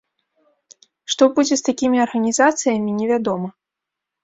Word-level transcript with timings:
Што 1.15 1.23
будзе 1.35 1.55
з 1.61 1.67
такімі 1.69 1.97
арганізацыямі 2.07 2.91
невядома. 2.99 3.49